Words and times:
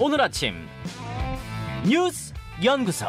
오늘 0.00 0.20
아침 0.20 0.54
뉴스 1.86 2.32
연구소. 2.64 3.06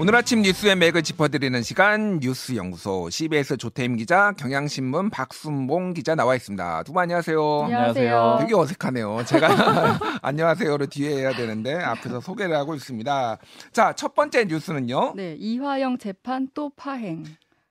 오늘 0.00 0.14
아침 0.14 0.42
뉴스의 0.42 0.76
맥을 0.76 1.02
짚어드리는 1.02 1.60
시간 1.62 2.20
뉴스 2.20 2.54
연구소 2.54 3.10
CBS 3.10 3.56
조태임 3.56 3.96
기자, 3.96 4.32
경향신문 4.38 5.10
박순봉 5.10 5.92
기자 5.94 6.14
나와 6.14 6.36
있습니다. 6.36 6.84
두 6.84 6.92
분 6.92 7.02
안녕하세요. 7.02 7.62
안녕하세요. 7.64 8.36
되게 8.40 8.54
어색하네요. 8.54 9.24
제가 9.26 9.98
안녕하세요를 10.22 10.86
뒤에 10.88 11.16
해야 11.16 11.32
되는데 11.34 11.74
앞에서 11.74 12.20
소개를 12.20 12.54
하고 12.56 12.74
있습니다. 12.76 13.38
자, 13.72 13.92
첫 13.94 14.14
번째 14.14 14.44
뉴스는요. 14.44 15.14
네, 15.16 15.34
이화영 15.36 15.98
재판 15.98 16.48
또 16.54 16.70
파행. 16.76 17.24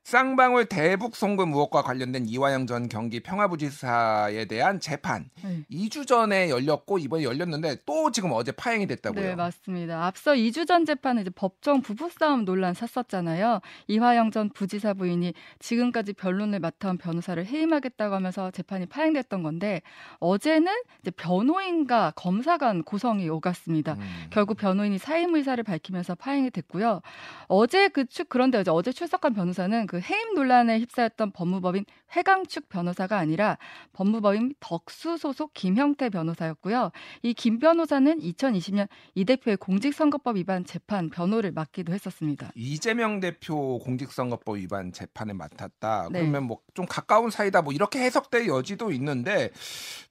쌍방울 0.08 0.68
대북 0.68 1.18
송금 1.18 1.50
의혹과 1.50 1.82
관련된 1.82 2.28
이화영 2.30 2.66
전 2.66 2.88
경기 2.88 3.20
평화부지사에 3.20 4.46
대한 4.46 4.80
재판 4.80 5.30
네. 5.44 5.66
2주 5.70 6.08
전에 6.08 6.50
열렸고 6.50 6.98
이번에 6.98 7.26
열렸는데 7.26 7.80
또 7.86 8.10
지금 8.10 8.32
어제 8.32 8.54
파행이 8.54 8.88
됐다고요. 8.88 9.22
네, 9.22 9.36
맞습니다. 9.36 10.06
앞서 10.06 10.32
2주 10.32 10.66
전 10.66 10.86
재판은 10.86 11.24
이제 11.24 11.30
법정 11.36 11.82
부부싸움 11.82 12.46
논란 12.46 12.74
샀었잖아요. 12.74 13.60
이화영 13.88 14.32
전 14.32 14.48
부지사 14.48 14.94
부인이 14.94 15.34
지금까지 15.60 16.14
변론을 16.14 16.62
맡아온 16.62 16.98
변호사를 16.98 17.46
해임하겠다고 17.46 18.16
하면서 18.16 18.50
재판이 18.52 18.86
파행됐던 18.86 19.44
건데 19.44 19.82
어제는 20.20 20.72
이제 21.02 21.12
변호인과 21.12 22.14
검사 22.16 22.58
간 22.58 22.82
고성이 22.82 23.28
오갔습니다. 23.28 23.96
음. 23.96 24.28
결국 24.30 24.56
변호인이 24.56 25.00
사임 25.00 25.36
의사를 25.36 25.62
밝히면서 25.66 26.16
파행이 26.16 26.52
됐고요. 26.52 27.02
어제 27.50 27.90
그측 27.90 28.30
그런데 28.30 28.64
어제 28.70 28.94
출석한 28.94 29.34
변호사는 29.34 29.86
그 29.86 29.97
해임 30.02 30.34
논란에 30.36 30.80
휩싸였던 30.80 31.32
법무법인 31.32 31.86
회강축 32.16 32.70
변호사가 32.70 33.18
아니라 33.18 33.58
법무법인 33.94 34.54
덕수 34.60 35.18
소속 35.18 35.54
김형태 35.54 36.10
변호사였고요. 36.10 36.92
이 37.24 37.34
김 37.34 37.60
변호사는 37.60 38.20
2020년 38.20 38.88
이 39.14 39.26
대표의 39.26 39.58
공직선거법 39.58 40.38
위반 40.38 40.66
재판 40.66 41.10
변호를 41.10 41.52
맡기도 41.52 41.94
했었습니다. 41.94 42.52
이재명 42.56 43.20
대표 43.20 43.80
공직선거법 43.80 44.58
위반 44.58 44.92
재판을 44.92 45.34
맡았다. 45.34 46.10
네. 46.12 46.20
그러면 46.22 46.44
뭐 46.44 46.58
좀 46.78 46.86
가까운 46.88 47.32
사이다. 47.32 47.64
뭐 47.64 47.74
이렇게 47.74 47.98
해석될 48.00 48.48
여지도 48.48 48.92
있는데 48.92 49.50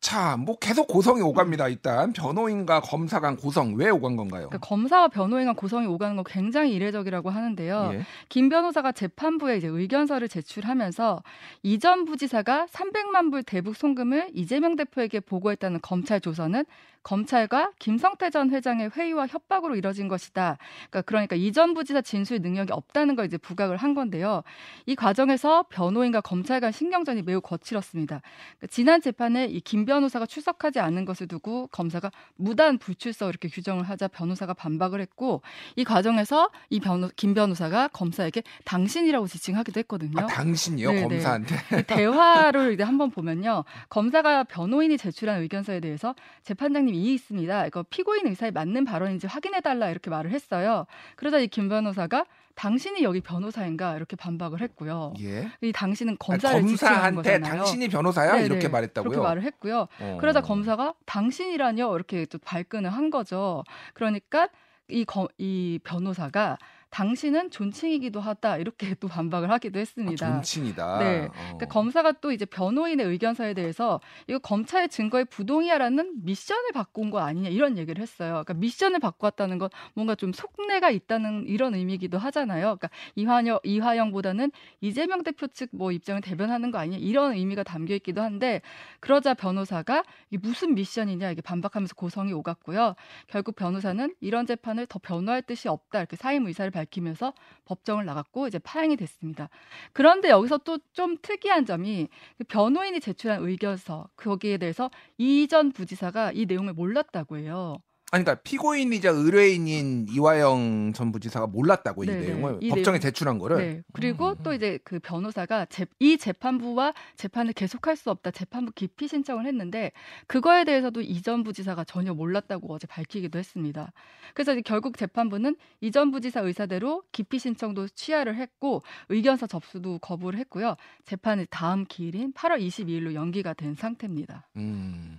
자, 0.00 0.36
뭐 0.36 0.58
계속 0.58 0.88
고성이 0.88 1.22
오갑니다. 1.22 1.68
일단 1.68 2.12
변호인과 2.12 2.80
검사 2.80 3.20
간 3.20 3.36
고성 3.36 3.74
왜 3.76 3.88
오간 3.88 4.16
건가요? 4.16 4.48
그러니까 4.48 4.58
검사와 4.66 5.06
변호인 5.06 5.46
간 5.46 5.54
고성이 5.54 5.86
오가는 5.86 6.16
건 6.16 6.24
굉장히 6.26 6.72
이례적이라고 6.74 7.30
하는데요. 7.30 7.90
예. 7.92 8.00
김 8.28 8.48
변호사가 8.48 8.90
재판부에 8.90 9.58
이제 9.58 9.68
의견서를 9.78 10.28
제출하면서 10.28 11.22
이전 11.62 12.04
부지사가 12.04 12.66
300만 12.66 13.30
불 13.30 13.42
대북 13.42 13.76
송금을 13.76 14.30
이재명 14.34 14.76
대표에게 14.76 15.20
보고했다는 15.20 15.80
검찰 15.82 16.20
조서는 16.20 16.64
검찰과 17.06 17.70
김성태 17.78 18.30
전 18.30 18.50
회장의 18.50 18.90
회의와 18.96 19.28
협박으로 19.28 19.76
이뤄진 19.76 20.08
것이다. 20.08 20.58
그러니까, 20.90 21.02
그러니까 21.02 21.36
이전 21.36 21.72
부지사 21.72 22.00
진술 22.00 22.40
능력이 22.40 22.72
없다는 22.72 23.14
걸 23.14 23.26
이제 23.26 23.38
부각을 23.38 23.76
한 23.76 23.94
건데요. 23.94 24.42
이 24.86 24.96
과정에서 24.96 25.66
변호인과 25.68 26.22
검찰 26.22 26.58
간 26.58 26.72
신경전이 26.72 27.22
매우 27.22 27.40
거칠었습니다. 27.40 28.22
그러니까 28.58 28.66
지난 28.68 29.00
재판에 29.00 29.46
이 29.46 29.60
김 29.66 29.84
변호사가 29.84 30.26
출석하지 30.26 30.78
않은 30.78 31.04
것을 31.04 31.26
두고 31.26 31.66
검사가 31.68 32.10
무단 32.36 32.78
불출석 32.78 33.28
이렇게 33.28 33.48
규정을 33.48 33.82
하자 33.84 34.06
변호사가 34.08 34.54
반박을 34.54 35.00
했고 35.00 35.42
이 35.74 35.82
과정에서 35.84 36.50
이 36.70 36.78
변호 36.78 37.10
김 37.16 37.34
변호사가 37.34 37.88
검사에게 37.88 38.42
당신이라고 38.64 39.26
지칭하기도 39.26 39.78
했거든요. 39.80 40.20
아, 40.20 40.26
당신이요 40.26 40.92
네, 40.92 41.00
네. 41.02 41.08
검사한테. 41.08 41.56
그 41.68 41.82
대화를 41.84 42.72
이제 42.74 42.84
한번 42.84 43.10
보면요. 43.10 43.64
검사가 43.88 44.44
변호인이 44.44 44.96
제출한 44.98 45.42
의견서에 45.42 45.80
대해서 45.80 46.14
재판장님 46.44 46.95
이 46.96 47.14
있습니다. 47.14 47.66
이거 47.66 47.84
피고인 47.88 48.26
의사에 48.26 48.50
맞는 48.50 48.84
발언인지 48.84 49.26
확인해 49.26 49.60
달라 49.60 49.90
이렇게 49.90 50.10
말을 50.10 50.30
했어요. 50.30 50.86
그러자 51.16 51.38
이 51.38 51.48
김 51.48 51.68
변호사가 51.68 52.26
당신이 52.56 53.02
여기 53.02 53.20
변호사인가 53.20 53.96
이렇게 53.96 54.16
반박을 54.16 54.60
했고요. 54.62 55.12
예. 55.20 55.50
이 55.60 55.72
당신은 55.72 56.12
아니, 56.12 56.18
검사를 56.18 56.66
지칭한 56.66 57.14
검사한테 57.14 57.38
거잖아요. 57.40 57.62
당신이 57.64 57.88
변호사야 57.88 58.36
네, 58.36 58.44
이렇게 58.46 58.62
네. 58.62 58.68
말했다고요. 58.68 59.10
그렇게 59.10 59.22
말을 59.28 59.42
했고요. 59.42 59.88
어. 60.00 60.18
그러자 60.20 60.40
검사가 60.40 60.94
당신이라뇨 61.04 61.94
이렇게 61.94 62.24
또 62.26 62.38
발끈을 62.38 62.90
한 62.90 63.10
거죠. 63.10 63.62
그러니까 63.94 64.48
이, 64.88 65.04
거, 65.04 65.28
이 65.36 65.78
변호사가 65.84 66.56
당신은 66.96 67.50
존칭이기도 67.50 68.20
하다 68.20 68.56
이렇게 68.56 68.94
또 69.00 69.06
반박을 69.06 69.50
하기도 69.50 69.78
아, 69.78 69.80
했습니다. 69.80 70.32
존칭이다. 70.32 70.98
네. 70.98 71.26
어. 71.26 71.30
그러니까 71.34 71.66
검사가 71.66 72.12
또 72.22 72.32
이제 72.32 72.46
변호인의 72.46 73.04
의견서에 73.04 73.52
대해서 73.52 74.00
이거 74.26 74.38
검찰의 74.38 74.88
증거에 74.88 75.24
부동의하라는 75.24 76.24
미션을 76.24 76.72
받고 76.72 77.02
온 77.02 77.10
거 77.10 77.18
아니냐 77.20 77.50
이런 77.50 77.76
얘기를 77.76 78.00
했어요. 78.02 78.30
그러니까 78.44 78.54
미션을 78.54 78.98
받고 78.98 79.26
왔다는 79.26 79.58
건 79.58 79.68
뭔가 79.94 80.14
좀 80.14 80.32
속내가 80.32 80.90
있다는 80.90 81.44
이런 81.46 81.74
의미이기도 81.74 82.16
하잖아요. 82.18 82.76
그러니까 82.78 82.88
이화영 83.14 83.60
이화영보다는 83.62 84.50
이재명 84.80 85.22
대표 85.22 85.46
측 85.48 85.68
뭐 85.72 85.92
입장을 85.92 86.22
대변하는 86.22 86.70
거 86.70 86.78
아니냐 86.78 86.96
이런 86.98 87.32
의미가 87.34 87.62
담겨 87.64 87.94
있기도 87.96 88.22
한데 88.22 88.62
그러자 89.00 89.34
변호사가 89.34 90.02
이게 90.30 90.38
무슨 90.40 90.74
미션이냐 90.74 91.30
이게 91.30 91.42
반박하면서 91.42 91.94
고성이 91.94 92.32
오갔고요. 92.32 92.94
결국 93.26 93.54
변호사는 93.56 94.14
이런 94.20 94.46
재판을 94.46 94.86
더 94.86 94.98
변호할 94.98 95.42
뜻이 95.42 95.68
없다 95.68 95.98
이렇게 95.98 96.16
사임 96.16 96.46
의사를 96.46 96.70
밝 96.70 96.85
히면서 96.92 97.32
법정을 97.64 98.04
나갔고 98.04 98.46
이제 98.48 98.58
파행이 98.58 98.96
됐습니다. 98.96 99.48
그런데 99.92 100.30
여기서 100.30 100.58
또 100.58 100.78
좀 100.92 101.16
특이한 101.20 101.66
점이 101.66 102.08
그 102.38 102.44
변호인이 102.44 103.00
제출한 103.00 103.42
의견서 103.42 104.08
거기에 104.16 104.56
대해서 104.58 104.90
이전 105.18 105.72
부지사가 105.72 106.32
이 106.32 106.46
내용을 106.46 106.72
몰랐다고 106.74 107.36
해요. 107.38 107.78
아니 108.12 108.22
그러니까 108.22 108.40
피고인이자 108.44 109.10
의뢰인인 109.10 110.06
이화영 110.08 110.92
전 110.94 111.10
부지사가 111.10 111.48
몰랐다고 111.48 112.04
이 112.04 112.06
네, 112.06 112.20
네. 112.20 112.26
내용을 112.28 112.58
이 112.60 112.68
법정에 112.68 112.98
내용. 112.98 113.00
제출한 113.00 113.38
거를. 113.38 113.56
네. 113.56 113.82
그리고 113.92 114.30
음. 114.30 114.36
또 114.44 114.54
이제 114.54 114.78
그 114.84 115.00
변호사가 115.00 115.66
재, 115.66 115.86
이 115.98 116.16
재판부와 116.16 116.94
재판을 117.16 117.52
계속할 117.52 117.96
수 117.96 118.10
없다 118.10 118.30
재판부 118.30 118.70
기피 118.76 119.08
신청을 119.08 119.44
했는데 119.46 119.90
그거에 120.28 120.62
대해서도 120.62 121.00
이전 121.00 121.42
부지사가 121.42 121.82
전혀 121.82 122.14
몰랐다고 122.14 122.72
어제 122.72 122.86
밝히기도 122.86 123.40
했습니다. 123.40 123.92
그래서 124.34 124.52
이제 124.52 124.62
결국 124.62 124.96
재판부는 124.96 125.56
이전 125.80 126.12
부지사 126.12 126.42
의사대로 126.42 127.02
기피 127.10 127.40
신청도 127.40 127.88
취하를 127.88 128.36
했고 128.36 128.84
의견서 129.08 129.48
접수도 129.48 129.98
거부를 129.98 130.38
했고요. 130.38 130.76
재판이 131.06 131.46
다음 131.50 131.84
기일인 131.84 132.32
8월 132.34 132.64
22일로 132.64 133.14
연기가 133.14 133.52
된 133.52 133.74
상태입니다. 133.74 134.48
음. 134.54 135.18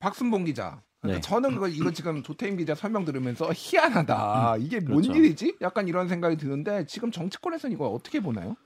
박순봉 0.00 0.46
기자. 0.46 0.82
그러니까 1.00 1.20
네. 1.20 1.20
저는 1.20 1.54
그거 1.54 1.68
이거 1.68 1.90
지금 1.90 2.22
조태임 2.22 2.56
기자 2.56 2.74
설명 2.74 3.04
들으면서 3.04 3.50
희한하다. 3.54 4.58
이게 4.60 4.80
뭔 4.80 5.02
그렇죠. 5.02 5.18
일이지? 5.18 5.56
약간 5.62 5.88
이런 5.88 6.08
생각이 6.08 6.36
드는데 6.36 6.84
지금 6.86 7.10
정치권에서는 7.10 7.74
이거 7.74 7.88
어떻게 7.88 8.20
보나요? 8.20 8.56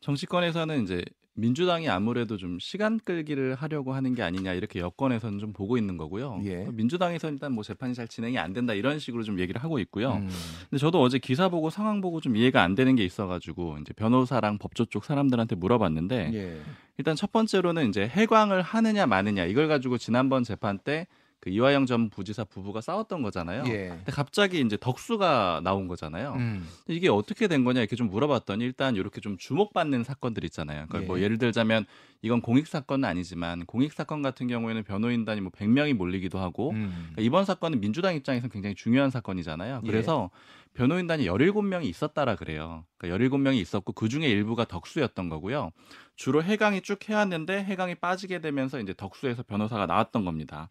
정치권에서는 0.00 0.84
이제 0.84 1.04
민주당이 1.34 1.88
아무래도 1.88 2.36
좀 2.36 2.58
시간 2.60 2.98
끌기를 2.98 3.54
하려고 3.54 3.92
하는 3.92 4.14
게 4.14 4.22
아니냐 4.22 4.52
이렇게 4.52 4.78
여권에서는 4.78 5.38
좀 5.38 5.52
보고 5.52 5.78
있는 5.78 5.96
거고요. 5.96 6.40
예. 6.44 6.66
민주당에서는 6.70 7.34
일단 7.34 7.52
뭐 7.52 7.64
재판이 7.64 7.94
잘 7.94 8.06
진행이 8.06 8.38
안 8.38 8.52
된다 8.52 8.74
이런 8.74 8.98
식으로 8.98 9.22
좀 9.22 9.40
얘기를 9.40 9.62
하고 9.62 9.78
있고요. 9.80 10.14
음. 10.14 10.28
근데 10.68 10.78
저도 10.78 11.00
어제 11.00 11.18
기사 11.18 11.48
보고 11.48 11.70
상황 11.70 12.00
보고 12.00 12.20
좀 12.20 12.36
이해가 12.36 12.62
안 12.62 12.74
되는 12.74 12.94
게 12.94 13.04
있어가지고 13.04 13.78
이제 13.80 13.92
변호사랑 13.94 14.58
법조 14.58 14.86
쪽 14.86 15.04
사람들한테 15.04 15.56
물어봤는데 15.56 16.30
예. 16.34 16.60
일단 16.98 17.16
첫 17.16 17.32
번째로는 17.32 17.88
이제 17.88 18.06
해광을 18.06 18.62
하느냐 18.62 19.06
마느냐 19.06 19.44
이걸 19.44 19.68
가지고 19.68 19.98
지난번 19.98 20.44
재판 20.44 20.78
때 20.78 21.06
그 21.40 21.48
이화영 21.48 21.86
전 21.86 22.10
부지사 22.10 22.44
부부가 22.44 22.82
싸웠던 22.82 23.22
거잖아요. 23.22 23.64
예. 23.68 23.88
근데 23.88 24.12
갑자기 24.12 24.60
이제 24.60 24.76
덕수가 24.78 25.62
나온 25.64 25.88
거잖아요. 25.88 26.34
음. 26.34 26.68
이게 26.86 27.08
어떻게 27.08 27.48
된 27.48 27.64
거냐 27.64 27.80
이렇게 27.80 27.96
좀 27.96 28.10
물어봤더니 28.10 28.62
일단 28.62 28.94
이렇게 28.94 29.22
좀 29.22 29.38
주목받는 29.38 30.04
사건들 30.04 30.44
있잖아요. 30.44 30.84
그러니까 30.88 31.02
예. 31.02 31.06
뭐 31.06 31.20
예를 31.20 31.38
들자면 31.38 31.86
이건 32.20 32.42
공익 32.42 32.66
사건은 32.66 33.08
아니지만 33.08 33.64
공익 33.64 33.94
사건 33.94 34.20
같은 34.20 34.48
경우에는 34.48 34.84
변호인단이 34.84 35.40
뭐 35.40 35.50
100명이 35.50 35.94
몰리기도 35.94 36.38
하고 36.38 36.70
음. 36.72 36.92
그러니까 36.92 37.22
이번 37.22 37.46
사건은 37.46 37.80
민주당 37.80 38.14
입장에서는 38.14 38.50
굉장히 38.50 38.74
중요한 38.74 39.08
사건이잖아요. 39.10 39.80
예. 39.82 39.86
그래서 39.86 40.28
변호인단이 40.74 41.26
17명이 41.26 41.84
있었다라 41.84 42.36
그래요. 42.36 42.84
그러니까 42.98 43.24
17명이 43.24 43.56
있었고 43.56 43.94
그중에 43.94 44.28
일부가 44.28 44.66
덕수였던 44.66 45.30
거고요. 45.30 45.70
주로 46.16 46.42
해강이 46.42 46.82
쭉 46.82 47.08
해왔는데 47.08 47.64
해강이 47.64 47.94
빠지게 47.94 48.40
되면서 48.40 48.78
이제 48.78 48.92
덕수에서 48.94 49.42
변호사가 49.42 49.86
나왔던 49.86 50.26
겁니다. 50.26 50.68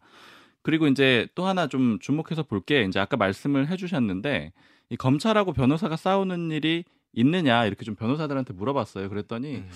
그리고 0.62 0.86
이제 0.86 1.26
또 1.34 1.46
하나 1.46 1.66
좀 1.66 1.98
주목해서 2.00 2.42
볼 2.44 2.60
게 2.60 2.82
이제 2.84 3.00
아까 3.00 3.16
말씀을 3.16 3.68
해주셨는데 3.68 4.52
이 4.90 4.96
검찰하고 4.96 5.52
변호사가 5.52 5.96
싸우는 5.96 6.50
일이 6.50 6.84
있느냐 7.12 7.64
이렇게 7.66 7.84
좀 7.84 7.94
변호사들한테 7.94 8.52
물어봤어요. 8.54 9.08
그랬더니 9.08 9.56
음. 9.56 9.70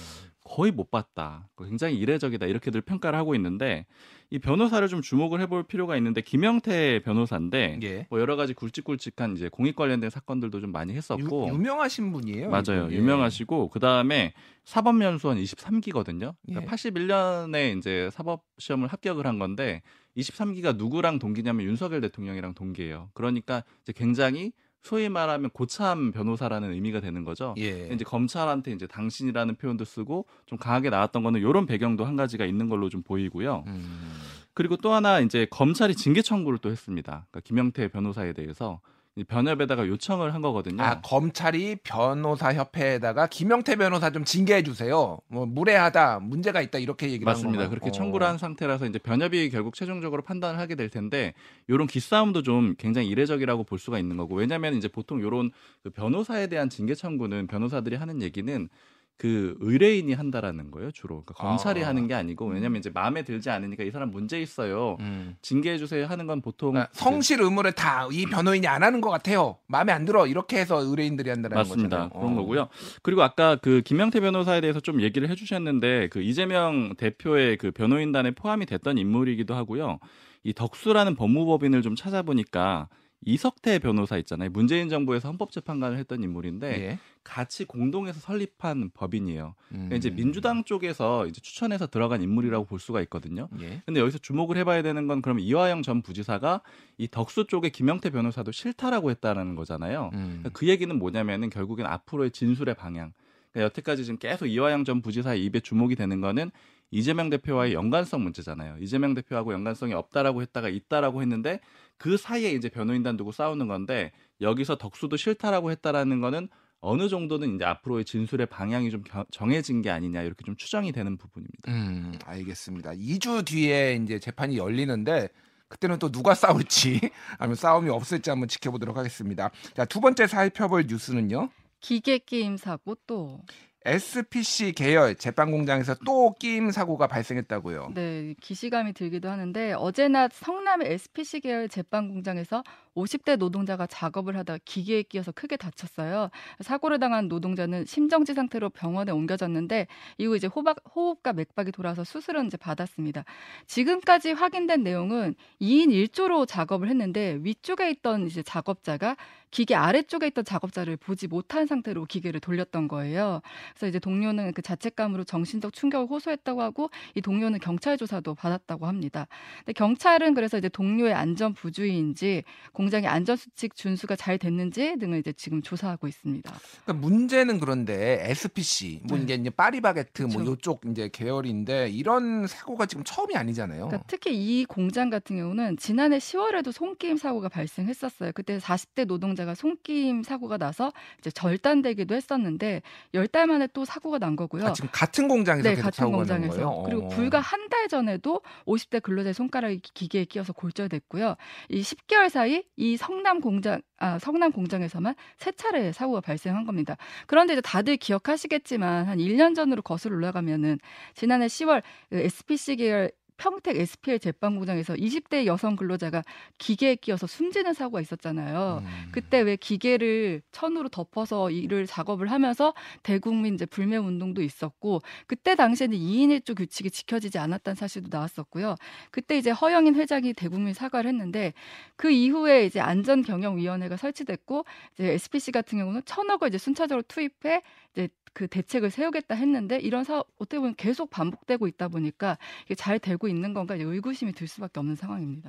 거의 0.45 0.71
못 0.71 0.91
봤다. 0.91 1.49
굉장히 1.59 1.97
이례적이다. 1.97 2.47
이렇게들 2.47 2.83
평가를 2.83 3.19
하고 3.19 3.35
있는데 3.35 3.87
이 4.31 4.39
변호사를 4.39 4.87
좀 4.89 5.01
주목을 5.01 5.41
해볼 5.41 5.65
필요가 5.65 5.97
있는데 5.97 6.21
김영태 6.21 7.01
변호사인데 7.03 7.81
예. 7.83 8.07
뭐 8.11 8.21
여러 8.21 8.37
가지 8.37 8.53
굵직굵직한 8.53 9.37
이제 9.37 9.49
공익 9.49 9.75
관련된 9.75 10.11
사건들도 10.11 10.61
좀 10.61 10.71
많이 10.71 10.93
했었고 10.93 11.49
유, 11.49 11.55
유명하신 11.55 12.13
분이에요. 12.13 12.51
맞아요. 12.51 12.89
예. 12.91 12.97
유명하시고 12.97 13.71
그 13.71 13.81
다음에 13.81 14.35
사법연수원 14.65 15.39
23기거든요. 15.39 16.35
그러니까 16.47 16.63
예. 16.63 16.67
81년에 16.67 17.79
이제 17.79 18.11
사법 18.13 18.45
시험을 18.59 18.89
합격을 18.89 19.27
한 19.27 19.39
건데 19.39 19.83
23기가 20.17 20.77
누구랑 20.77 21.19
동기냐면 21.19 21.67
윤석열 21.67 22.03
대통령이랑 22.03 22.55
동기예요. 22.55 23.11
그러니까 23.15 23.65
이제 23.83 23.93
굉장히 23.97 24.53
소위 24.85 25.09
말하면 25.09 25.49
고참 25.51 26.13
변호사라는 26.13 26.73
의미가 26.73 27.01
되는 27.01 27.25
거죠. 27.25 27.55
예. 27.57 27.89
이제 27.91 28.05
검찰한테 28.05 28.71
이제 28.73 28.87
당신이라는 28.87 29.57
표현도 29.57 29.87
쓰고 29.87 30.27
좀 30.45 30.59
강하게 30.59 30.91
나왔던 30.91 31.23
거는 31.23 31.41
이런 31.41 31.65
배경도 31.65 32.05
한 32.05 32.17
가지가 32.17 32.45
있는 32.45 32.69
걸로 32.69 32.91
좀 32.91 33.03
보이고요. 33.03 33.65
음. 33.67 34.21
그리고 34.53 34.77
또 34.77 34.93
하나 34.93 35.21
이제 35.21 35.47
검찰이 35.51 35.95
징계 35.97 36.21
청구를 36.21 36.59
또 36.59 36.71
했습니다. 36.71 37.27
그러니까 37.31 37.41
김영태 37.41 37.89
변호사에 37.89 38.35
대해서 38.35 38.81
이 38.83 38.94
변협에다가 39.23 39.87
요청을 39.87 40.35
한 40.35 40.43
거거든요. 40.43 40.83
아 40.83 41.01
검찰이 41.01 41.77
변호사 41.85 42.53
협회에다가 42.53 43.29
김영태 43.29 43.77
변호사 43.77 44.11
좀 44.11 44.25
징계해 44.25 44.65
주세요. 44.65 45.19
뭐 45.29 45.47
무례하다, 45.47 46.19
문제가 46.21 46.61
있다 46.61 46.79
이렇게 46.79 47.07
얘기를 47.07 47.25
맞습니다. 47.25 47.69
그렇게 47.69 47.91
어. 47.91 47.93
청구를 47.93 48.27
한 48.27 48.39
상태라서 48.39 48.87
이제 48.87 48.99
변협이 48.99 49.51
결국 49.51 49.75
최종적으로 49.75 50.23
판단을 50.23 50.59
하게 50.59 50.75
될 50.75 50.89
텐데 50.89 51.35
이런 51.69 51.87
기싸움도 51.87 52.43
좀 52.43 52.75
굉장히 52.77 53.07
이례적이라고 53.07 53.63
볼 53.63 53.79
수가 53.79 54.01
있는 54.01 54.17
거고 54.17 54.35
왜냐하면 54.35 54.75
이제 54.75 54.89
보통 54.89 55.21
이런 55.21 55.53
그 55.85 55.91
변호사에 55.91 56.49
대한 56.49 56.69
징계 56.69 56.95
청구는 56.97 57.47
변호사들이 57.47 57.95
하는 57.95 58.21
얘기는 58.21 58.69
그 59.17 59.57
의뢰인이 59.61 60.13
한다라는 60.13 60.71
거예요 60.71 60.91
주로 60.91 61.23
그러니까 61.23 61.35
검찰이 61.35 61.85
아. 61.85 61.89
하는 61.89 62.09
게 62.09 62.15
아니고 62.15 62.47
왜냐하면 62.47 62.81
이제 62.81 62.91
마음에 62.93 63.23
들지 63.23 63.49
않으니까 63.51 63.85
이 63.85 63.91
사람 63.91 64.11
문제 64.11 64.41
있어요 64.41 64.97
음. 65.01 65.37
징계해 65.43 65.79
주세요 65.79 66.07
하는 66.07 66.27
건 66.27 66.41
보통 66.41 66.73
그러니까 66.73 66.91
성실 66.95 67.41
의무를 67.41 67.73
다 67.73 68.05
이 68.11 68.27
변호인이 68.27 68.67
안 68.67 68.83
하는 68.83 69.01
것 69.01 69.11
같아요. 69.11 69.57
마음에 69.67 69.93
안 69.93 70.05
들어 70.05 70.27
이렇게 70.27 70.59
해서 70.59 70.81
의뢰인들이 70.83 71.31
한다는 71.31 71.57
맞습니다. 71.57 71.89
거잖아요. 71.89 72.11
그런 72.11 72.33
어. 72.33 72.37
거고요. 72.37 72.69
그리고 73.03 73.23
아까 73.23 73.57
그 73.57 73.83
김영태 73.83 74.21
변호사에 74.21 74.61
대해서 74.61 74.81
좀 74.81 75.01
얘기를 75.01 75.29
해주셨는데 75.31 76.09
그 76.09 76.21
이재명 76.21 76.95
대표의 76.97 77.57
그 77.57 77.71
변호인단에 77.71 78.33
포함이 78.33 78.67
됐던 78.67 78.99
인물이기도 78.99 79.55
하고요. 79.55 79.99
이 80.43 80.53
덕수라는 80.53 81.15
법무법인을 81.15 81.83
좀 81.83 81.95
찾아보니까 81.97 82.89
이석태 83.25 83.79
변호사 83.79 84.17
있잖아요. 84.19 84.51
문재인 84.51 84.89
정부에서 84.89 85.29
헌법재판관을 85.29 85.99
했던 85.99 86.23
인물인데 86.23 86.67
예. 86.83 86.99
같이 87.23 87.65
공동해서 87.65 88.21
설립한 88.21 88.91
법인이에요. 88.93 89.55
음. 89.73 89.75
그러니까 89.75 89.97
이제 89.97 90.11
민주당 90.11 90.65
쪽에서 90.65 91.27
이제 91.27 91.41
추천해서 91.41 91.87
들어간 91.87 92.23
인물이라고 92.23 92.67
볼 92.67 92.79
수가 92.79 93.01
있거든요. 93.03 93.49
예. 93.61 93.83
근데 93.87 94.01
여기서 94.01 94.19
주목을 94.19 94.57
해봐야 94.59 94.83
되는 94.83 95.07
건 95.07 95.23
그러면 95.23 95.43
이화영 95.45 95.83
전 95.83 96.03
부지사가 96.03 96.61
이 96.99 97.09
덕수 97.09 97.47
쪽에 97.47 97.71
김영태 97.71 98.11
변호사도 98.11 98.53
싫다라고 98.53 99.11
했다는 99.11 99.55
거잖아요. 99.55 100.11
음. 100.15 100.45
그 100.53 100.69
얘기는 100.69 100.97
뭐냐면은 100.97 101.51
결국엔 101.51 101.87
앞으로의 101.87 102.31
진술의 102.31 102.75
방향. 102.75 103.13
그러니까 103.53 103.67
여태까지 103.67 104.05
지금 104.05 104.19
계속 104.19 104.47
이화영 104.47 104.85
전 104.85 105.01
부지사의 105.01 105.45
입에 105.45 105.61
주목이 105.61 105.95
되는 105.97 106.21
거는 106.21 106.51
이재명 106.91 107.29
대표와의 107.31 107.75
연관성 107.75 108.23
문제잖아요. 108.23 108.77
이재명 108.81 109.15
대표하고 109.15 109.53
연관성이 109.53 109.95
없다라고 109.95 110.43
했다가 110.43 110.69
있다라고 110.69 111.23
했는데 111.23 111.61
그 111.99 112.17
사이에 112.17 112.51
이제 112.53 112.69
변호인단 112.69 113.17
두고 113.17 113.33
싸우는 113.33 113.69
건데 113.69 114.13
여기서 114.41 114.77
덕수도 114.79 115.17
싫다라고 115.17 115.71
했다라는 115.71 116.21
거는 116.21 116.49
어느 116.81 117.09
정도는 117.09 117.55
이제 117.57 117.65
앞으로의 117.65 118.05
진술의 118.05 118.47
방향이 118.47 118.91
좀 118.91 119.03
겨- 119.03 119.25
정해진 119.31 119.81
게 119.81 119.91
아니냐 119.91 120.23
이렇게 120.23 120.45
좀 120.45 120.55
추정이 120.57 120.93
되는 120.93 121.17
부분입니다. 121.17 121.73
음, 121.73 122.13
알겠습니다. 122.25 122.91
2주 122.93 123.47
뒤에 123.47 123.99
이제 124.03 124.19
재판이 124.19 124.59
열리는데 124.59 125.29
그때는 125.69 125.99
또 125.99 126.11
누가 126.13 126.35
싸울지 126.35 127.01
아니면 127.39 127.55
싸움이 127.57 127.89
없을지 127.89 128.29
한번 128.29 128.49
지켜보도록 128.49 128.97
하겠습니다. 128.99 129.51
자, 129.75 129.85
두 129.87 130.01
번째 130.01 130.27
살펴볼 130.27 130.85
뉴스는요. 130.89 131.49
기계 131.81 132.19
게임 132.19 132.57
사고 132.59 132.97
또 133.07 133.41
SPC 133.85 134.73
계열 134.73 135.15
제빵 135.15 135.51
공장에서 135.51 135.95
또 136.07 136.35
끼임 136.39 136.71
사고가 136.71 137.07
발생했다고요. 137.07 137.93
네, 137.95 138.35
기시감이 138.41 138.95
들기도 138.95 139.29
하는데 139.29 139.75
어제 139.75 140.09
낮 140.09 140.33
성남의 140.33 140.93
SPC 140.93 141.41
계열 141.41 141.69
제빵 141.69 142.09
공장에서 142.09 142.63
50대 142.95 143.37
노동자가 143.37 143.87
작업을 143.87 144.37
하다 144.37 144.59
기계에 144.65 145.03
끼어서 145.03 145.33
크게 145.33 145.57
다쳤어요. 145.57 146.31
사고를 146.61 146.99
당한 146.99 147.29
노동자는 147.29 147.87
심정지 147.87 148.35
상태로 148.35 148.71
병원에 148.71 149.13
옮겨졌는데 149.13 149.87
이후 150.19 150.37
이제 150.37 150.47
호박, 150.47 150.77
호흡과 150.95 151.33
맥박이 151.33 151.73
돌아서 151.73 152.05
수술은 152.05 152.47
이제 152.47 152.57
받았습니다. 152.57 153.25
지금까지 153.67 154.33
확인된 154.33 154.83
내용은 154.83 155.35
2인 155.61 155.89
1조로 155.89 156.47
작업을 156.47 156.89
했는데 156.89 157.39
위쪽에 157.43 157.91
있던 157.91 158.27
이제 158.27 158.43
작업자가 158.43 159.17
기계 159.51 159.77
아래쪽에 159.77 160.27
있던 160.29 160.45
작업자를 160.45 160.97
보지 160.97 161.29
못한 161.29 161.67
상태로 161.67 162.07
기계를 162.07 162.41
돌렸던 162.41 162.89
거예요. 162.89 163.41
그래서 163.71 163.87
이제 163.87 164.01
동료는 164.01 164.53
그 164.53 164.63
자책감으로 164.63 165.23
정신적 165.23 165.73
충격을 165.73 166.09
호소했다고 166.09 166.61
하고 166.61 166.91
이 167.15 167.21
동료는 167.21 167.61
경찰 167.61 167.97
조사도 167.97 168.35
받았다고 168.35 168.87
합니다. 168.87 169.29
근데 169.59 169.73
경찰은 169.73 170.35
그래서 170.35 170.59
이제 170.59 170.69
동료의 170.69 171.15
안전 171.15 171.55
부주의인지 171.55 172.43
공 172.73 172.84
장의 172.91 173.09
안전 173.09 173.37
수칙 173.37 173.75
준수가 173.77 174.17
잘 174.17 174.39
됐는지 174.39 174.97
등을 174.99 175.19
이제 175.19 175.33
지금 175.33 175.63
조사하고 175.63 176.07
있습니다. 176.09 176.53
그러니까 176.85 177.07
문제는 177.07 177.61
그런데 177.61 178.19
SPC 178.31 179.01
뭐 179.05 179.19
네. 179.19 179.35
이제 179.35 179.51
파리바게트 179.51 180.23
뭐 180.23 180.39
그쵸. 180.39 180.51
요쪽 180.53 180.81
이제 180.91 181.09
계열인데 181.13 181.89
이런 181.91 182.47
사고가 182.47 182.87
지금 182.87 183.05
처음이 183.05 183.37
아니잖아요. 183.37 183.87
그러니까 183.87 184.05
특히 184.07 184.35
이 184.35 184.65
공장 184.65 185.11
같은 185.11 185.37
경우는 185.37 185.77
지난해 185.77 186.19
10월에도 186.19 186.73
손게임 186.73 187.17
사고가 187.17 187.49
발생했었어요. 187.49 188.33
그때 188.35 188.59
40대 188.59 189.07
노동자가 189.07 189.55
손게임 189.55 190.23
사고가 190.23 190.57
나서 190.59 190.93
이제 191.19 191.31
절단되기도 191.31 192.15
했었는데 192.15 192.83
열 193.15 193.25
달 193.35 193.47
만에 193.49 193.67
또 193.73 193.85
사고가 193.85 194.19
난 194.19 194.37
거고요. 194.37 194.67
아, 194.67 194.73
지금 194.75 194.89
같은 194.93 195.27
공장에서 195.27 195.69
네, 195.69 195.75
같은 195.75 196.13
공장에서. 196.13 196.83
그리고 196.87 197.07
어. 197.07 197.09
불과 197.09 197.41
한 197.41 197.65
달 197.71 197.89
전에도 197.89 198.43
50대 198.67 199.03
근로자의 199.03 199.33
손가락이 199.35 199.79
기- 199.79 199.93
기계에 199.95 200.25
끼어서 200.27 200.53
골절됐고요. 200.53 201.35
이 201.71 201.81
10개월 201.81 202.29
사이 202.29 202.63
이 202.77 202.97
성남 202.97 203.41
공장 203.41 203.81
아, 203.99 204.19
성남 204.19 204.53
공장에서만 204.53 205.15
세 205.39 205.53
차례 205.53 205.93
사고가 205.93 206.21
발생한 206.21 206.65
겁니다. 206.65 206.97
그런데 207.27 207.55
이제 207.55 207.61
다들 207.61 207.97
기억하시겠지만 207.97 209.07
한 209.07 209.19
1년 209.19 209.55
전으로 209.55 209.83
거슬러 209.83 210.17
올라가면은 210.17 210.79
지난해 211.15 211.47
10월 211.47 211.83
그 212.11 212.19
SPC 212.19 212.77
계열 212.77 213.11
평택 213.37 213.77
SPL 213.77 214.19
제빵 214.19 214.57
공장에서 214.57 214.95
20대 214.95 215.47
여성 215.47 215.77
근로자가 215.77 216.23
기계에 216.59 216.95
끼어서 216.97 217.27
숨지는 217.27 217.75
사고가 217.75 218.01
있었잖아요. 218.01 218.83
음. 218.83 219.09
그때 219.13 219.41
왜 219.41 219.57
기계를 219.57 220.43
천으로 220.53 220.89
덮어서 220.89 221.51
일을 221.51 221.87
작업을 221.87 222.31
하면서 222.31 222.75
대국민 223.03 223.55
이제 223.55 223.67
불매 223.67 223.97
운동도 223.97 224.43
있었고 224.43 225.01
그때 225.27 225.55
당시에는 225.55 225.97
2인 225.97 226.41
1조 226.41 226.57
규칙이 226.57 226.91
지켜지지 226.91 227.39
않았다는 227.39 227.75
사실도 227.77 228.09
나왔었고요. 228.11 228.77
그때 229.11 229.37
이제 229.37 229.51
허영인 229.51 229.95
회장이 229.95 230.33
대국민 230.35 230.75
사과를 230.75 231.09
했는데 231.09 231.53
그 231.97 232.11
이후에 232.11 232.67
이제 232.67 232.81
안전 232.81 233.23
경영 233.23 233.57
위원회가 233.57 233.97
설치됐고 233.97 234.65
이제 234.95 235.13
SPC 235.13 235.53
같은 235.53 235.79
경우는 235.79 236.03
천억을 236.05 236.49
이제 236.49 236.59
순차적으로 236.59 237.03
투입해 237.03 237.63
이제 237.93 238.09
그 238.33 238.49
대책을 238.49 238.91
세우겠다 238.91 239.37
했는데 239.37 239.79
이런 239.79 240.03
사업 240.03 240.27
어떻게 240.39 240.59
보면 240.59 240.75
계속 240.77 241.09
반복되고 241.09 241.69
있다 241.69 241.89
보니까 241.89 242.37
이게 242.67 242.75
잘 242.75 242.99
되고 242.99 243.24
있는 243.29 243.55
건가 243.55 243.75
의구심이 243.75 244.33
들 244.33 244.47
수밖에 244.49 244.81
없는 244.81 244.97
상황입니다. 244.97 245.49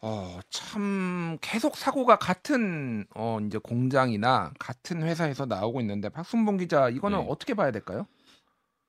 어, 0.00 0.38
참 0.50 1.38
계속 1.40 1.76
사고가 1.76 2.16
같은 2.18 3.04
어 3.14 3.38
이제 3.44 3.58
공장이나 3.58 4.52
같은 4.58 5.02
회사에서 5.02 5.46
나오고 5.46 5.80
있는데 5.80 6.08
박순봉 6.08 6.58
기자 6.58 6.88
이거는 6.88 7.18
네. 7.18 7.26
어떻게 7.28 7.54
봐야 7.54 7.70
될까요? 7.72 8.06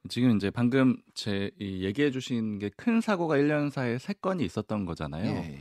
지금 0.07 0.35
이제 0.37 0.49
방금 0.49 0.97
제이 1.15 1.49
얘기해 1.59 2.11
주신 2.11 2.59
게 2.59 2.69
큰 2.77 3.01
사고가 3.01 3.35
1년 3.37 3.69
사이에 3.71 3.97
세 3.97 4.13
건이 4.13 4.45
있었던 4.45 4.85
거잖아요. 4.85 5.25
예. 5.25 5.59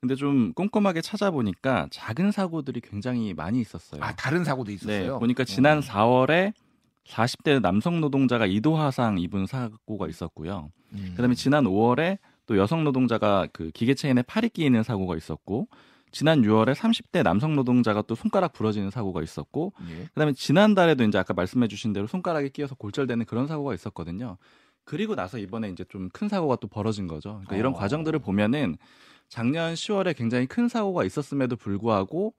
근데 0.00 0.14
좀 0.14 0.52
꼼꼼하게 0.52 1.00
찾아보니까 1.00 1.88
작은 1.90 2.30
사고들이 2.30 2.80
굉장히 2.80 3.34
많이 3.34 3.60
있었어요. 3.60 4.02
아 4.02 4.14
다른 4.14 4.44
사고도 4.44 4.68
네, 4.68 4.74
있었어요. 4.74 5.18
보니까 5.18 5.44
지난 5.44 5.78
어. 5.78 5.80
4월에 5.80 6.52
40대 7.06 7.60
남성 7.60 8.00
노동자가 8.00 8.46
이도 8.46 8.76
화상 8.76 9.18
입은 9.18 9.46
사고가 9.46 10.08
있었고요. 10.08 10.70
음. 10.92 11.12
그다음에 11.16 11.34
지난 11.34 11.64
5월에 11.64 12.18
또 12.46 12.56
여성 12.56 12.84
노동자가 12.84 13.46
그 13.52 13.70
기계 13.72 13.94
체인에 13.94 14.22
팔이 14.22 14.48
끼이는 14.50 14.82
사고가 14.82 15.16
있었고 15.16 15.68
지난 16.10 16.42
6월에 16.42 16.74
30대 16.74 17.22
남성 17.22 17.54
노동자가 17.54 18.02
또 18.02 18.14
손가락 18.14 18.54
부러지는 18.54 18.90
사고가 18.90 19.22
있었고 19.22 19.74
예. 19.90 20.04
그다음에 20.14 20.32
지난달에도 20.32 21.04
이제 21.04 21.18
아까 21.18 21.34
말씀해 21.34 21.68
주신 21.68 21.92
대로 21.92 22.06
손가락에 22.06 22.48
끼어서 22.48 22.74
골절되는 22.76 23.26
그런 23.26 23.46
사고가 23.46 23.74
있었거든요. 23.74 24.38
그리고 24.84 25.14
나서 25.14 25.36
이번에 25.36 25.68
이제 25.68 25.84
좀 25.84 26.08
큰 26.10 26.28
사고가 26.30 26.56
또 26.56 26.66
벌어진 26.68 27.06
거죠. 27.06 27.32
그러니까 27.32 27.56
이런 27.56 27.74
어. 27.74 27.76
과정들을 27.76 28.18
보면은 28.20 28.78
작년 29.28 29.74
10월에 29.74 30.16
굉장히 30.16 30.46
큰 30.46 30.68
사고가 30.68 31.04
있었음에도 31.04 31.56
불구하고 31.56 32.32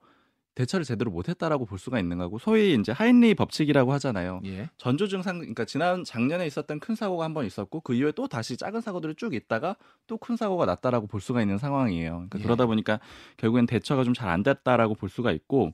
대처를 0.54 0.84
제대로 0.84 1.10
못했다라고 1.10 1.64
볼 1.64 1.78
수가 1.78 1.98
있는 2.00 2.18
거고 2.18 2.38
소위 2.38 2.74
이제 2.74 2.92
하인리 2.92 3.34
법칙이라고 3.34 3.92
하잖아요. 3.94 4.40
예. 4.46 4.68
전조 4.76 5.06
증 5.08 5.22
상 5.22 5.38
그러니까 5.38 5.64
지난 5.64 6.04
작년에 6.04 6.46
있었던 6.46 6.80
큰 6.80 6.94
사고가 6.94 7.24
한 7.24 7.34
번 7.34 7.46
있었고 7.46 7.80
그 7.80 7.94
이후에 7.94 8.12
또 8.12 8.26
다시 8.28 8.56
작은 8.56 8.80
사고들이 8.80 9.14
쭉 9.14 9.32
있다가 9.34 9.76
또 10.06 10.18
큰 10.18 10.36
사고가 10.36 10.66
났다라고 10.66 11.06
볼 11.06 11.20
수가 11.20 11.40
있는 11.40 11.56
상황이에요. 11.58 12.10
그러니까 12.12 12.38
예. 12.40 12.42
그러다 12.42 12.66
보니까 12.66 12.98
결국엔 13.36 13.66
대처가 13.66 14.04
좀 14.04 14.12
잘 14.12 14.28
안 14.28 14.42
됐다라고 14.42 14.94
볼 14.96 15.08
수가 15.08 15.30
있고 15.32 15.72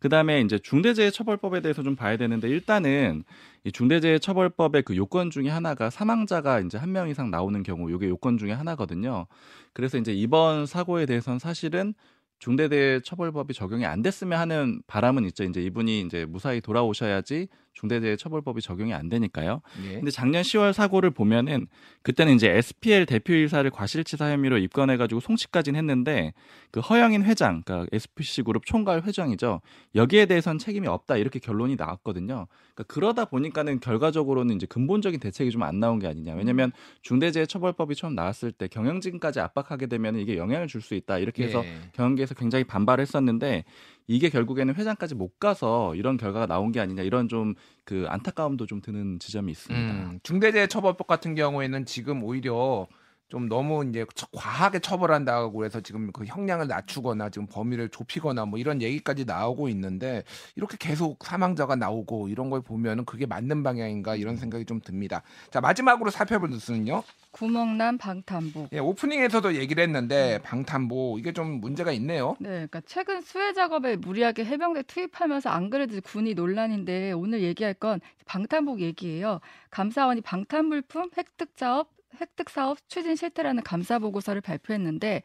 그다음에 0.00 0.40
이제 0.42 0.58
중대재해처벌법에 0.58 1.60
대해서 1.60 1.82
좀 1.82 1.96
봐야 1.96 2.16
되는데 2.16 2.48
일단은 2.48 3.24
이 3.64 3.72
중대재해처벌법의 3.72 4.82
그 4.82 4.96
요건 4.96 5.30
중에 5.30 5.48
하나가 5.48 5.88
사망자가 5.90 6.60
이제 6.60 6.76
한 6.78 6.90
명 6.90 7.08
이상 7.08 7.30
나오는 7.30 7.62
경우 7.62 7.90
요게 7.90 8.08
요건 8.08 8.38
중에 8.38 8.52
하나거든요. 8.52 9.26
그래서 9.72 9.98
이제 9.98 10.12
이번 10.12 10.66
사고에 10.66 11.06
대해서는 11.06 11.38
사실은 11.38 11.94
중대재해처벌법이 12.38 13.54
적용이 13.54 13.84
안 13.86 14.02
됐으면 14.02 14.38
하는 14.38 14.82
바람은 14.86 15.24
있죠. 15.26 15.44
이제 15.44 15.62
이분이 15.62 16.00
이제 16.02 16.24
무사히 16.26 16.60
돌아오셔야지 16.60 17.48
중대재해처벌법이 17.76 18.60
적용이 18.62 18.94
안 18.94 19.08
되니까요. 19.08 19.60
예. 19.84 19.94
근데 19.94 20.10
작년 20.10 20.42
10월 20.42 20.72
사고를 20.72 21.10
보면은 21.10 21.66
그때는 22.02 22.34
이제 22.34 22.50
SPL 22.50 23.06
대표이사를 23.06 23.68
과실치사 23.70 24.32
혐의로 24.32 24.58
입건해가지고 24.58 25.20
송치까지는 25.20 25.78
했는데 25.78 26.32
그 26.70 26.80
허영인 26.80 27.22
회장, 27.22 27.62
그러니까 27.64 27.88
SPC 27.92 28.42
그룹 28.42 28.66
총괄 28.66 29.02
회장이죠. 29.02 29.60
여기에 29.94 30.26
대해서는 30.26 30.58
책임이 30.58 30.88
없다 30.88 31.16
이렇게 31.16 31.38
결론이 31.38 31.76
나왔거든요. 31.76 32.46
그러니까 32.74 32.84
그러다 32.94 33.26
보니까는 33.26 33.80
결과적으로는 33.80 34.56
이제 34.56 34.66
근본적인 34.66 35.20
대책이 35.20 35.50
좀 35.50 35.62
안 35.66 35.80
나온 35.80 35.98
게 35.98 36.06
아니냐. 36.06 36.34
왜냐하면 36.34 36.70
중대재해처벌법이 37.02 37.94
처음 37.94 38.14
나왔을 38.14 38.52
때 38.52 38.68
경영진까지 38.68 39.40
압박하게 39.40 39.86
되면 39.86 40.16
이게 40.16 40.36
영향을 40.36 40.68
줄 40.68 40.80
수 40.86 40.94
있다 40.94 41.18
이렇게 41.18 41.44
해서 41.44 41.64
예. 41.64 41.80
경영계에서 41.94 42.34
굉장히 42.34 42.62
반발했었는데 42.64 43.64
이게 44.06 44.28
결국에는 44.30 44.74
회장까지 44.74 45.14
못 45.14 45.38
가서 45.38 45.94
이런 45.94 46.16
결과가 46.16 46.46
나온 46.46 46.72
게 46.72 46.80
아니냐 46.80 47.02
이런 47.02 47.28
좀 47.28 47.54
그 47.86 48.04
안타까움도 48.08 48.66
좀 48.66 48.82
드는 48.82 49.20
지점이 49.20 49.52
있습니다. 49.52 49.92
음, 49.92 50.18
중대재해처벌법 50.24 51.06
같은 51.06 51.36
경우에는 51.36 51.86
지금 51.86 52.24
오히려 52.24 52.88
좀 53.28 53.48
너무 53.48 53.84
이제 53.88 54.06
처- 54.14 54.28
과하게 54.32 54.78
처벌한다고 54.78 55.64
해서 55.64 55.80
지금 55.80 56.12
그 56.12 56.24
형량을 56.24 56.68
낮추거나 56.68 57.28
지금 57.30 57.46
범위를 57.48 57.88
좁히거나 57.88 58.44
뭐 58.44 58.58
이런 58.58 58.80
얘기까지 58.80 59.24
나오고 59.24 59.68
있는데 59.70 60.22
이렇게 60.54 60.76
계속 60.78 61.24
사망자가 61.24 61.74
나오고 61.74 62.28
이런 62.28 62.50
걸 62.50 62.60
보면은 62.62 63.04
그게 63.04 63.26
맞는 63.26 63.64
방향인가 63.64 64.14
이런 64.14 64.36
생각이 64.36 64.64
좀 64.64 64.80
듭니다. 64.80 65.22
자 65.50 65.60
마지막으로 65.60 66.10
살펴볼 66.10 66.50
뉴스는요. 66.50 67.02
구멍난 67.32 67.98
방탄복. 67.98 68.68
예, 68.72 68.78
오프닝에서도 68.78 69.56
얘기를 69.56 69.82
했는데 69.82 70.38
방탄보 70.44 71.18
이게 71.18 71.32
좀 71.32 71.60
문제가 71.60 71.90
있네요. 71.92 72.36
네, 72.38 72.48
그러니까 72.48 72.80
최근 72.86 73.20
수해 73.22 73.52
작업에 73.52 73.96
무리하게 73.96 74.44
해병대 74.44 74.84
투입하면서 74.84 75.50
안 75.50 75.68
그래도 75.68 76.00
군이 76.00 76.34
논란인데 76.34 77.10
오늘 77.12 77.42
얘기할 77.42 77.74
건 77.74 78.00
방탄복 78.24 78.80
얘기예요. 78.80 79.40
감사원이 79.70 80.20
방탄 80.20 80.66
물품 80.66 81.10
획득 81.18 81.50
사업 81.56 81.95
획득 82.20 82.50
사업 82.50 82.78
추진 82.88 83.16
실태라는 83.16 83.62
감사 83.62 83.98
보고서를 83.98 84.40
발표했는데 84.40 85.22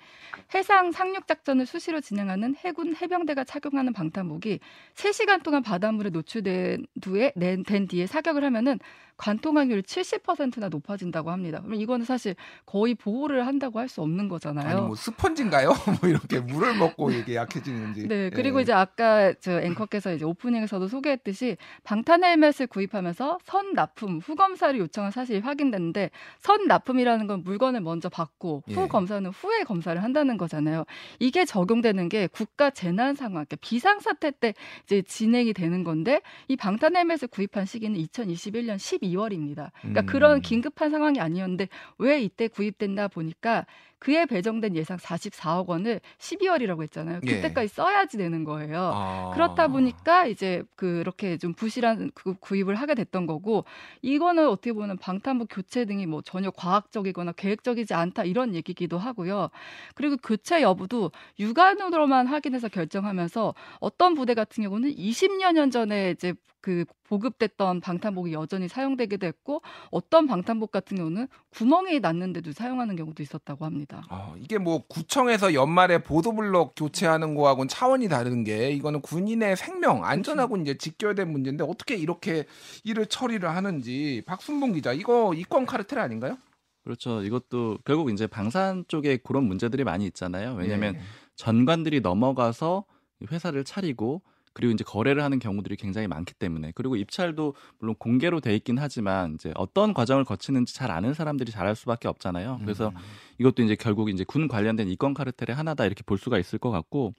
해상 0.53 0.91
상륙 0.91 1.27
작전을 1.27 1.65
수시로 1.65 2.01
진행하는 2.01 2.55
해군 2.63 2.95
해병대가 2.95 3.43
착용하는 3.43 3.93
방탄복이 3.93 4.59
3시간 4.95 5.43
동안 5.43 5.61
바닷물에 5.63 6.09
노출된 6.09 6.85
뒤에 7.01 7.33
낸- 7.35 7.63
된 7.63 7.87
뒤에 7.87 8.07
사격을 8.07 8.43
하면은 8.45 8.79
관통 9.21 9.55
확률이 9.55 9.83
70%나 9.83 10.69
높아진다고 10.69 11.29
합니다. 11.29 11.59
그러면 11.59 11.79
이거는 11.79 12.05
사실 12.05 12.35
거의 12.65 12.95
보호를 12.95 13.45
한다고 13.45 13.79
할 13.79 13.91
수 13.91 14.01
없는 14.01 14.29
거잖아요. 14.29 14.69
아니 14.69 14.81
뭐 14.81 14.95
스펀지인가요? 14.95 15.67
뭐 15.99 16.09
이렇게 16.09 16.39
물을 16.39 16.73
먹고 16.77 17.11
이게 17.11 17.35
약해지는지. 17.35 18.07
네, 18.07 18.29
그리고 18.29 18.59
예. 18.59 18.61
이제 18.61 18.71
아까 18.71 19.33
저 19.41 19.59
앵커께서 19.59 20.13
이제 20.13 20.23
오프닝에서도 20.23 20.87
소개했듯이 20.87 21.57
방탄 21.83 22.23
헬멧을 22.23 22.67
구입하면서 22.67 23.39
선 23.43 23.73
납품 23.73 24.19
후 24.19 24.35
검사를 24.35 24.79
요청한 24.79 25.11
사실이 25.11 25.39
확인됐는데 25.39 26.09
선 26.39 26.67
납품이라는 26.67 27.27
건 27.27 27.43
물건을 27.43 27.81
먼저 27.81 28.07
받고 28.07 28.63
후 28.65 28.81
예. 28.83 28.87
검사는 28.87 29.29
후에 29.29 29.63
검사를 29.65 30.01
한다는 30.01 30.37
거잖아요. 30.37 30.85
이게 31.19 31.43
적용되는 31.43 32.07
게 32.07 32.27
국가 32.27 32.69
재난 32.69 33.13
상황, 33.13 33.43
그러니까 33.43 33.57
비상 33.59 33.99
사태 33.99 34.31
때 34.31 34.53
이제 34.85 35.01
진행이 35.01 35.51
되는 35.51 35.83
건데 35.83 36.21
이 36.47 36.55
방탄 36.55 36.95
헬멧을 36.95 37.27
구입한 37.27 37.65
시기는 37.65 37.99
2021년 37.99 38.79
12 38.79 39.10
월입니다. 39.15 39.71
그러니까 39.81 40.01
음. 40.01 40.05
그런 40.05 40.41
긴급한 40.41 40.89
상황이 40.91 41.19
아니었는데 41.19 41.67
왜 41.97 42.21
이때 42.21 42.47
구입됐나 42.47 43.07
보니까 43.07 43.65
그에 44.01 44.25
배정된 44.25 44.75
예상 44.75 44.97
44억 44.97 45.67
원을 45.67 46.01
12월이라고 46.17 46.81
했잖아요. 46.81 47.19
예. 47.23 47.35
그때까지 47.35 47.67
써야지 47.67 48.17
되는 48.17 48.43
거예요. 48.43 48.91
아. 48.95 49.31
그렇다 49.35 49.67
보니까 49.67 50.25
이제 50.25 50.63
그렇게 50.75 51.37
좀 51.37 51.53
부실한 51.53 52.09
그 52.15 52.33
구입을 52.33 52.73
하게 52.73 52.95
됐던 52.95 53.27
거고 53.27 53.63
이거는 54.01 54.47
어떻게 54.49 54.73
보면 54.73 54.97
방탄복 54.97 55.49
교체 55.51 55.85
등이 55.85 56.07
뭐 56.07 56.23
전혀 56.23 56.49
과학적이거나 56.49 57.33
계획적이지 57.33 57.93
않다 57.93 58.23
이런 58.23 58.55
얘기기도 58.55 58.97
하고요. 58.97 59.51
그리고 59.93 60.17
교체 60.17 60.63
여부도 60.63 61.11
육안으로만 61.37 62.25
확인해서 62.25 62.69
결정하면서 62.69 63.53
어떤 63.79 64.15
부대 64.15 64.33
같은 64.33 64.63
경우는 64.63 64.95
20여 64.95 65.53
년 65.53 65.69
전에 65.69 66.09
이제 66.09 66.33
그 66.61 66.85
보급됐던 67.03 67.81
방탄복이 67.81 68.33
여전히 68.33 68.67
사용되기도 68.67 69.25
했고 69.25 69.61
어떤 69.89 70.27
방탄복 70.27 70.71
같은 70.71 70.95
경우는 70.97 71.27
구멍이 71.49 71.99
났는데도 71.99 72.53
사용하는 72.53 72.95
경우도 72.95 73.21
있었다고 73.21 73.65
합니다. 73.65 73.90
아, 74.09 74.33
이게 74.37 74.57
뭐 74.57 74.83
구청에서 74.87 75.53
연말에 75.53 76.03
보도블록 76.03 76.73
교체하는 76.75 77.35
거하고는 77.35 77.67
차원이 77.67 78.09
다른 78.09 78.43
게 78.43 78.71
이거는 78.71 79.01
군인의 79.01 79.57
생명 79.57 80.05
안전하고 80.05 80.57
이제 80.57 80.77
직결된 80.77 81.31
문제인데 81.31 81.63
어떻게 81.63 81.95
이렇게 81.95 82.45
일을 82.83 83.07
처리를 83.07 83.49
하는지 83.49 84.23
박순봉 84.25 84.73
기자 84.73 84.93
이거 84.93 85.33
이권 85.33 85.65
카르텔 85.65 85.99
아닌가요? 85.99 86.37
그렇죠. 86.83 87.23
이것도 87.23 87.79
결국 87.85 88.11
이제 88.11 88.27
방산 88.27 88.85
쪽에 88.87 89.17
그런 89.17 89.43
문제들이 89.43 89.83
많이 89.83 90.05
있잖아요. 90.07 90.55
왜냐하면 90.55 90.95
예. 90.95 91.01
전관들이 91.35 92.01
넘어가서 92.01 92.85
회사를 93.31 93.63
차리고 93.63 94.21
그리고 94.53 94.73
이제 94.73 94.83
거래를 94.83 95.23
하는 95.23 95.39
경우들이 95.39 95.75
굉장히 95.77 96.07
많기 96.07 96.33
때문에 96.33 96.71
그리고 96.75 96.95
입찰도 96.95 97.55
물론 97.79 97.95
공개로 97.97 98.39
돼 98.41 98.55
있긴 98.55 98.77
하지만 98.77 99.35
이제 99.35 99.51
어떤 99.55 99.93
과정을 99.93 100.25
거치는지 100.25 100.75
잘 100.75 100.91
아는 100.91 101.13
사람들이 101.13 101.51
잘할 101.51 101.75
수밖에 101.75 102.07
없잖아요. 102.07 102.59
그래서 102.61 102.89
음. 102.89 102.95
이것도 103.39 103.63
이제 103.63 103.75
결국 103.75 104.09
이제 104.09 104.23
군 104.23 104.47
관련된 104.47 104.89
이권 104.89 105.13
카르텔의 105.13 105.55
하나다 105.55 105.85
이렇게 105.85 106.03
볼 106.03 106.17
수가 106.17 106.37
있을 106.37 106.59
것 106.59 106.69
같고 106.71 107.13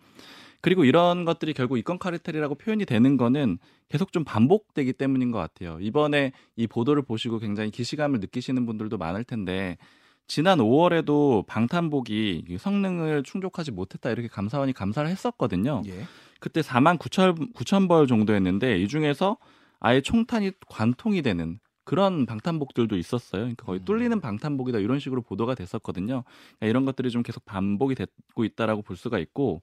그리고 0.60 0.84
이런 0.84 1.24
것들이 1.24 1.54
결국 1.54 1.76
이권 1.78 1.98
카르텔이라고 1.98 2.54
표현이 2.54 2.84
되는 2.86 3.16
거는 3.16 3.58
계속 3.88 4.12
좀 4.12 4.24
반복되기 4.24 4.92
때문인 4.92 5.32
것 5.32 5.38
같아요. 5.38 5.78
이번에 5.80 6.32
이 6.56 6.66
보도를 6.66 7.02
보시고 7.02 7.38
굉장히 7.40 7.70
기시감을 7.70 8.20
느끼시는 8.20 8.64
분들도 8.64 8.96
많을 8.96 9.24
텐데 9.24 9.76
지난 10.26 10.58
5월에도 10.58 11.46
방탄복이 11.46 12.56
성능을 12.58 13.22
충족하지 13.22 13.70
못했다 13.70 14.10
이렇게 14.10 14.28
감사원이 14.28 14.72
감사를 14.72 15.08
했었거든요. 15.08 15.82
예. 15.86 16.06
그때 16.40 16.60
4만 16.60 16.98
9천 16.98 17.52
9천 17.54 17.88
벌 17.88 18.06
정도였는데 18.06 18.78
이 18.78 18.88
중에서 18.88 19.36
아예 19.80 20.00
총탄이 20.00 20.52
관통이 20.68 21.22
되는 21.22 21.58
그런 21.84 22.26
방탄복들도 22.26 22.96
있었어요. 22.96 23.42
그러니까 23.42 23.64
거의 23.66 23.80
음. 23.80 23.84
뚫리는 23.84 24.20
방탄복이다 24.20 24.78
이런 24.78 24.98
식으로 24.98 25.22
보도가 25.22 25.54
됐었거든요. 25.54 26.24
그러니까 26.24 26.66
이런 26.66 26.84
것들이 26.84 27.10
좀 27.10 27.22
계속 27.22 27.44
반복이 27.44 27.94
되고 27.94 28.44
있다라고 28.44 28.82
볼 28.82 28.96
수가 28.96 29.18
있고 29.18 29.62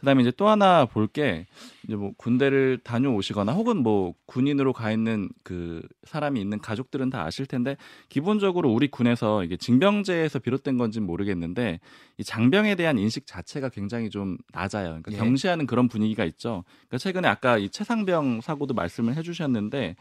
그다음에 0.00 0.22
이제 0.22 0.32
또 0.36 0.48
하나 0.48 0.86
볼 0.86 1.10
게 1.12 1.46
이제 1.84 1.96
뭐 1.96 2.12
군대를 2.16 2.78
다녀오시거나 2.84 3.52
혹은 3.52 3.78
뭐 3.78 4.14
군인으로 4.26 4.72
가 4.72 4.92
있는 4.92 5.28
그 5.42 5.82
사람이 6.04 6.40
있는 6.40 6.60
가족들은 6.60 7.10
다 7.10 7.24
아실 7.24 7.46
텐데 7.46 7.76
기본적으로 8.08 8.72
우리 8.72 8.88
군에서 8.88 9.42
이게 9.42 9.56
징병제에서 9.56 10.38
비롯된 10.38 10.78
건지는 10.78 11.06
모르겠는데 11.06 11.80
이 12.18 12.22
장병에 12.24 12.76
대한 12.76 12.98
인식 12.98 13.26
자체가 13.26 13.70
굉장히 13.70 14.08
좀 14.08 14.36
낮아요. 14.52 14.88
그러니까 15.02 15.12
예. 15.12 15.16
경시하는 15.16 15.66
그런 15.66 15.88
분위기가 15.88 16.24
있죠. 16.24 16.64
그러니까 16.88 16.98
최근에 16.98 17.26
아까 17.26 17.58
이 17.58 17.68
최상병 17.68 18.40
사고도 18.40 18.74
말씀을 18.74 19.16
해주셨는데 19.16 19.96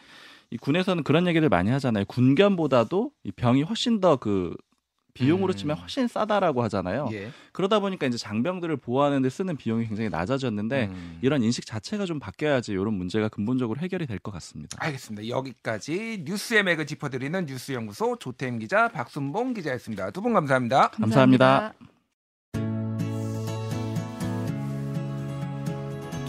이 0.51 0.57
군에서는 0.57 1.03
그런 1.03 1.27
얘기를 1.27 1.47
많이 1.49 1.69
하잖아요. 1.71 2.05
군견보다도 2.05 3.11
이 3.23 3.31
병이 3.31 3.63
훨씬 3.63 3.99
더 4.01 4.17
그 4.17 4.55
비용으로 5.15 5.53
음. 5.53 5.55
치면 5.55 5.77
훨씬 5.77 6.07
싸다라고 6.07 6.63
하잖아요. 6.63 7.09
예. 7.11 7.31
그러다 7.51 7.79
보니까 7.79 8.05
이제 8.05 8.17
장병들을 8.17 8.77
보호하는 8.77 9.21
데 9.21 9.29
쓰는 9.29 9.57
비용이 9.57 9.87
굉장히 9.87 10.09
낮아졌는데 10.09 10.85
음. 10.85 11.19
이런 11.21 11.43
인식 11.43 11.65
자체가 11.65 12.05
좀 12.05 12.19
바뀌어야지 12.19 12.71
이런 12.71 12.93
문제가 12.93 13.27
근본적으로 13.27 13.79
해결이 13.81 14.05
될 14.07 14.19
것 14.19 14.31
같습니다. 14.31 14.77
알겠습니다. 14.79 15.27
여기까지 15.27 16.23
뉴스의 16.25 16.63
맥을 16.63 16.85
짚어드리는 16.87 17.45
뉴스연구소 17.47 18.17
조태임 18.19 18.59
기자, 18.59 18.87
박순봉 18.87 19.55
기자였습니다. 19.55 20.11
두 20.11 20.21
분 20.21 20.33
감사합니다. 20.33 20.89
감사합니다. 20.91 21.73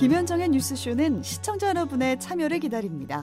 김현정의 0.00 0.48
뉴스쇼는 0.48 1.22
시청자 1.22 1.68
여러분의 1.68 2.18
참여를 2.18 2.58
기다립니다. 2.60 3.22